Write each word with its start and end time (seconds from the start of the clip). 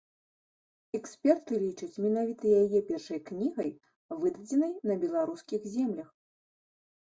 Эксперты 0.99 1.53
лічаць 1.65 2.01
менавіта 2.05 2.45
яе 2.61 2.79
першай 2.87 3.19
кнігай, 3.27 3.69
выдадзенай 4.25 4.73
на 4.93 4.97
беларускіх 5.05 5.61
землях. 5.77 6.09